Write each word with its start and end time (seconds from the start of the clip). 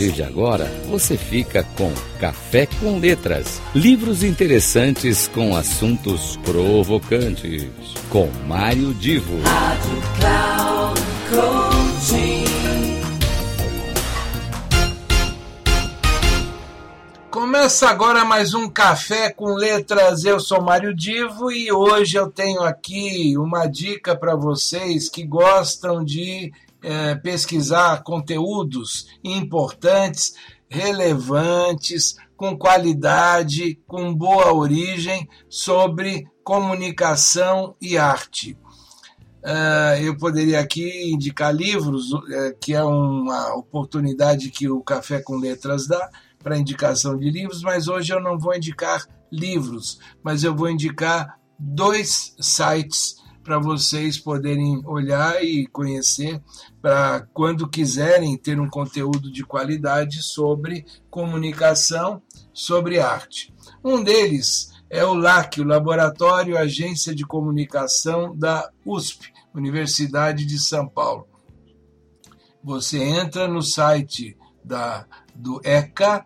partir 0.00 0.12
de 0.12 0.22
agora, 0.22 0.64
você 0.88 1.14
fica 1.16 1.62
com 1.76 1.92
Café 2.18 2.66
com 2.66 2.98
Letras, 2.98 3.60
livros 3.74 4.24
interessantes 4.24 5.28
com 5.28 5.54
assuntos 5.54 6.38
provocantes, 6.38 7.68
com 8.08 8.26
Mário 8.46 8.94
Divo. 8.94 9.38
Rádio 9.42 10.02
Cloud 10.18 11.00
Começa 17.30 17.88
agora 17.88 18.24
mais 18.24 18.54
um 18.54 18.68
Café 18.70 19.30
com 19.30 19.54
Letras. 19.54 20.24
Eu 20.24 20.40
sou 20.40 20.62
Mário 20.62 20.94
Divo 20.94 21.52
e 21.52 21.70
hoje 21.70 22.16
eu 22.16 22.30
tenho 22.30 22.62
aqui 22.62 23.36
uma 23.36 23.66
dica 23.66 24.16
para 24.16 24.34
vocês 24.34 25.10
que 25.10 25.24
gostam 25.24 26.02
de 26.02 26.52
é, 26.82 27.14
pesquisar 27.14 28.02
conteúdos 28.02 29.06
importantes, 29.22 30.34
relevantes, 30.68 32.16
com 32.36 32.56
qualidade, 32.56 33.78
com 33.86 34.14
boa 34.14 34.52
origem 34.52 35.28
sobre 35.48 36.26
comunicação 36.42 37.74
e 37.80 37.98
arte. 37.98 38.56
Uh, 39.42 39.96
eu 40.02 40.16
poderia 40.18 40.60
aqui 40.60 41.12
indicar 41.12 41.54
livros, 41.54 42.12
uh, 42.12 42.20
que 42.60 42.74
é 42.74 42.82
uma 42.82 43.54
oportunidade 43.54 44.50
que 44.50 44.68
o 44.68 44.82
Café 44.82 45.22
com 45.22 45.36
Letras 45.36 45.86
dá 45.86 46.10
para 46.42 46.58
indicação 46.58 47.16
de 47.16 47.30
livros, 47.30 47.62
mas 47.62 47.88
hoje 47.88 48.12
eu 48.12 48.20
não 48.20 48.38
vou 48.38 48.54
indicar 48.54 49.06
livros, 49.32 49.98
mas 50.22 50.44
eu 50.44 50.54
vou 50.54 50.68
indicar 50.68 51.38
dois 51.58 52.34
sites 52.38 53.16
para 53.42 53.58
vocês 53.58 54.18
poderem 54.18 54.82
olhar 54.84 55.42
e 55.42 55.66
conhecer 55.66 56.40
para 56.80 57.26
quando 57.32 57.68
quiserem 57.68 58.36
ter 58.36 58.60
um 58.60 58.68
conteúdo 58.68 59.30
de 59.30 59.44
qualidade 59.44 60.22
sobre 60.22 60.84
comunicação, 61.10 62.22
sobre 62.52 63.00
arte. 63.00 63.52
Um 63.84 64.02
deles 64.02 64.70
é 64.88 65.04
o 65.04 65.14
LAC, 65.14 65.58
o 65.58 65.64
Laboratório 65.64 66.58
Agência 66.58 67.14
de 67.14 67.24
Comunicação 67.24 68.36
da 68.36 68.70
USP, 68.84 69.32
Universidade 69.54 70.44
de 70.44 70.58
São 70.58 70.88
Paulo. 70.88 71.26
Você 72.62 72.98
entra 72.98 73.48
no 73.48 73.62
site 73.62 74.36
da, 74.62 75.06
do 75.34 75.60
eca.usp.br 75.64 76.20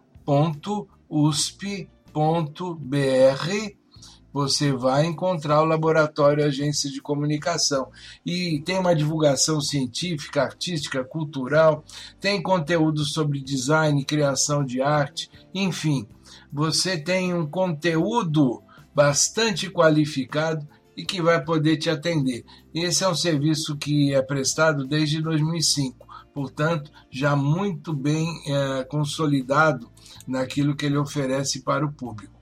você 4.34 4.72
vai 4.72 5.06
encontrar 5.06 5.62
o 5.62 5.64
Laboratório 5.64 6.44
Agência 6.44 6.90
de 6.90 7.00
Comunicação. 7.00 7.86
E 8.26 8.60
tem 8.64 8.76
uma 8.76 8.92
divulgação 8.92 9.60
científica, 9.60 10.42
artística, 10.42 11.04
cultural, 11.04 11.84
tem 12.20 12.42
conteúdo 12.42 13.04
sobre 13.04 13.40
design, 13.40 14.04
criação 14.04 14.64
de 14.64 14.82
arte, 14.82 15.30
enfim, 15.54 16.08
você 16.52 16.98
tem 16.98 17.32
um 17.32 17.46
conteúdo 17.46 18.60
bastante 18.92 19.70
qualificado 19.70 20.66
e 20.96 21.04
que 21.04 21.22
vai 21.22 21.42
poder 21.44 21.76
te 21.76 21.88
atender. 21.88 22.44
Esse 22.74 23.04
é 23.04 23.08
um 23.08 23.14
serviço 23.14 23.76
que 23.76 24.12
é 24.12 24.20
prestado 24.20 24.84
desde 24.84 25.22
2005, 25.22 26.08
portanto, 26.34 26.90
já 27.08 27.36
muito 27.36 27.92
bem 27.92 28.28
é, 28.48 28.84
consolidado 28.84 29.88
naquilo 30.26 30.74
que 30.74 30.86
ele 30.86 30.96
oferece 30.96 31.62
para 31.62 31.86
o 31.86 31.92
público. 31.92 32.34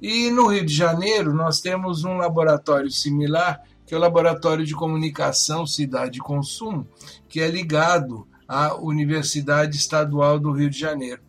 E 0.00 0.30
no 0.30 0.48
Rio 0.48 0.64
de 0.64 0.74
Janeiro, 0.74 1.32
nós 1.32 1.60
temos 1.60 2.04
um 2.04 2.16
laboratório 2.16 2.90
similar, 2.90 3.62
que 3.86 3.94
é 3.94 3.96
o 3.96 4.00
Laboratório 4.00 4.64
de 4.64 4.74
Comunicação 4.74 5.66
Cidade 5.66 6.18
e 6.18 6.22
Consumo, 6.22 6.86
que 7.28 7.40
é 7.40 7.48
ligado 7.48 8.26
à 8.48 8.74
Universidade 8.74 9.76
Estadual 9.76 10.38
do 10.38 10.52
Rio 10.52 10.70
de 10.70 10.78
Janeiro. 10.78 11.22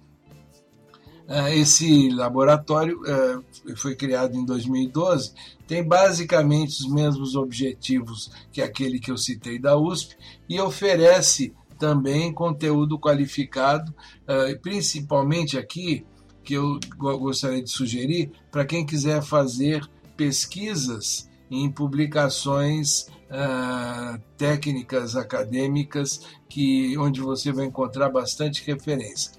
É, 1.28 1.56
esse 1.58 2.10
laboratório 2.10 3.02
é, 3.06 3.76
foi 3.76 3.96
criado 3.96 4.36
em 4.36 4.46
2012, 4.46 5.34
tem 5.68 5.84
basicamente 5.84 6.84
os 6.84 6.88
mesmos 6.88 7.36
objetivos 7.36 8.30
que 8.52 8.62
aquele 8.62 9.00
que 9.00 9.10
eu 9.10 9.18
citei 9.18 9.58
da 9.58 9.76
USP 9.76 10.16
e 10.48 10.62
oferece 10.62 11.52
também 11.80 12.32
conteúdo 12.32 13.00
qualificado, 13.00 13.94
é, 14.28 14.54
principalmente 14.56 15.58
aqui 15.58 16.06
que 16.46 16.54
eu 16.54 16.80
gostaria 16.96 17.62
de 17.62 17.70
sugerir 17.70 18.32
para 18.52 18.64
quem 18.64 18.86
quiser 18.86 19.22
fazer 19.22 19.86
pesquisas 20.16 21.28
em 21.50 21.70
publicações 21.70 23.08
uh, 23.30 24.22
técnicas 24.38 25.16
acadêmicas 25.16 26.22
que 26.48 26.98
onde 26.98 27.20
você 27.20 27.52
vai 27.52 27.66
encontrar 27.66 28.10
bastante 28.10 28.64
referência. 28.66 29.32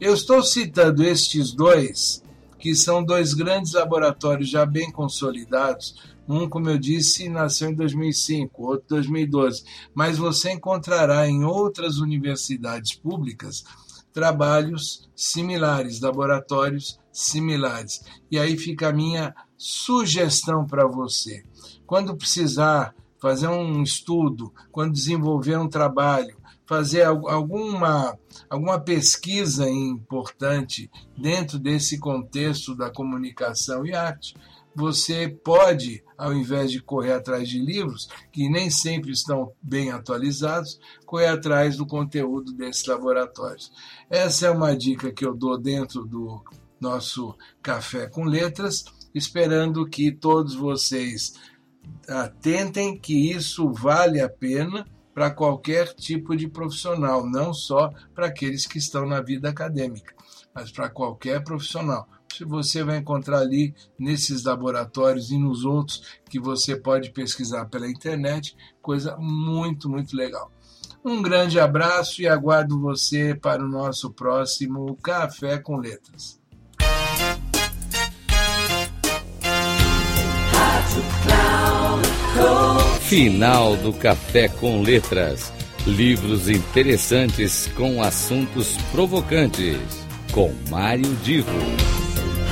Eu 0.00 0.14
estou 0.14 0.42
citando 0.42 1.04
estes 1.04 1.52
dois, 1.52 2.22
que 2.58 2.74
são 2.74 3.04
dois 3.04 3.32
grandes 3.32 3.72
laboratórios 3.72 4.48
já 4.48 4.66
bem 4.66 4.90
consolidados. 4.90 5.94
Um, 6.28 6.48
como 6.48 6.70
eu 6.70 6.78
disse, 6.78 7.28
nasceu 7.28 7.70
em 7.70 7.74
2005, 7.74 8.62
outro 8.62 8.86
2012, 8.88 9.64
mas 9.94 10.16
você 10.16 10.52
encontrará 10.52 11.28
em 11.28 11.44
outras 11.44 11.98
universidades 11.98 12.94
públicas 12.94 13.64
trabalhos 14.12 15.08
similares, 15.14 16.00
laboratórios 16.00 16.98
similares. 17.12 18.02
E 18.30 18.38
aí 18.38 18.56
fica 18.56 18.88
a 18.88 18.92
minha 18.92 19.34
sugestão 19.56 20.66
para 20.66 20.86
você. 20.86 21.44
Quando 21.86 22.16
precisar 22.16 22.94
fazer 23.20 23.48
um 23.48 23.82
estudo, 23.82 24.52
quando 24.72 24.92
desenvolver 24.92 25.58
um 25.58 25.68
trabalho, 25.68 26.40
fazer 26.66 27.02
alguma, 27.02 28.16
alguma 28.48 28.80
pesquisa 28.80 29.68
importante 29.68 30.88
dentro 31.18 31.58
desse 31.58 31.98
contexto 31.98 32.76
da 32.76 32.88
comunicação 32.88 33.84
e 33.84 33.92
arte, 33.92 34.34
você 34.74 35.28
pode, 35.28 36.04
ao 36.16 36.32
invés 36.32 36.70
de 36.70 36.82
correr 36.82 37.12
atrás 37.12 37.48
de 37.48 37.58
livros, 37.58 38.08
que 38.32 38.48
nem 38.48 38.70
sempre 38.70 39.10
estão 39.10 39.52
bem 39.62 39.90
atualizados, 39.90 40.78
correr 41.04 41.26
atrás 41.26 41.76
do 41.76 41.86
conteúdo 41.86 42.52
desses 42.52 42.86
laboratórios. 42.86 43.72
Essa 44.08 44.46
é 44.46 44.50
uma 44.50 44.76
dica 44.76 45.12
que 45.12 45.24
eu 45.24 45.34
dou 45.34 45.58
dentro 45.58 46.04
do 46.04 46.42
nosso 46.80 47.36
Café 47.62 48.06
com 48.06 48.24
Letras, 48.24 48.84
esperando 49.14 49.88
que 49.88 50.12
todos 50.12 50.54
vocês 50.54 51.34
atentem 52.08 52.98
que 52.98 53.32
isso 53.32 53.72
vale 53.72 54.20
a 54.20 54.28
pena 54.28 54.86
para 55.12 55.30
qualquer 55.30 55.92
tipo 55.94 56.36
de 56.36 56.48
profissional, 56.48 57.28
não 57.28 57.52
só 57.52 57.90
para 58.14 58.26
aqueles 58.26 58.66
que 58.66 58.78
estão 58.78 59.04
na 59.04 59.20
vida 59.20 59.50
acadêmica, 59.50 60.14
mas 60.54 60.70
para 60.70 60.88
qualquer 60.88 61.42
profissional 61.42 62.08
você 62.46 62.82
vai 62.82 62.98
encontrar 62.98 63.40
ali 63.40 63.74
nesses 63.98 64.44
laboratórios 64.44 65.30
e 65.30 65.38
nos 65.38 65.64
outros 65.64 66.02
que 66.28 66.38
você 66.38 66.76
pode 66.76 67.10
pesquisar 67.10 67.66
pela 67.66 67.88
internet, 67.88 68.56
coisa 68.80 69.16
muito, 69.18 69.88
muito 69.88 70.16
legal. 70.16 70.50
Um 71.04 71.22
grande 71.22 71.58
abraço 71.58 72.20
e 72.20 72.28
aguardo 72.28 72.78
você 72.78 73.34
para 73.34 73.64
o 73.64 73.68
nosso 73.68 74.12
próximo 74.12 74.96
Café 75.02 75.58
com 75.58 75.76
Letras. 75.76 76.38
Final 83.10 83.76
do 83.76 83.92
Café 83.92 84.48
com 84.48 84.82
Letras. 84.82 85.52
Livros 85.86 86.48
interessantes 86.48 87.66
com 87.76 88.02
assuntos 88.02 88.76
provocantes. 88.92 90.06
Com 90.32 90.52
Mário 90.70 91.12
Divo. 91.24 92.09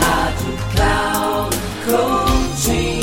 Rádio 0.08 0.56
Cloud 0.72 1.56
Coaching. 1.84 3.00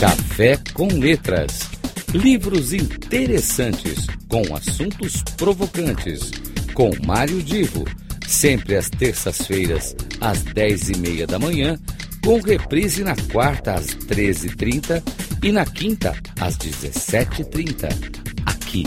Café 0.00 0.58
com 0.72 0.86
Letras. 0.86 1.68
Livros 2.14 2.72
interessantes 2.72 4.06
com 4.26 4.56
assuntos 4.56 5.22
provocantes. 5.36 6.30
Com 6.72 6.90
Mário 7.06 7.42
Divo. 7.42 7.84
Sempre 8.26 8.76
às 8.76 8.88
terças-feiras, 8.88 9.94
às 10.18 10.42
dez 10.42 10.88
e 10.88 10.96
meia 10.96 11.26
da 11.26 11.38
manhã, 11.38 11.78
com 12.24 12.40
reprise 12.40 13.04
na 13.04 13.14
quarta 13.30 13.74
às 13.74 13.88
treze 13.88 14.46
e 14.46 14.56
trinta 14.56 15.02
na 15.52 15.66
quinta 15.66 16.16
às 16.40 16.56
dezessete 16.56 17.42
e 17.42 17.44
trinta. 17.44 17.90
Aqui 18.46 18.86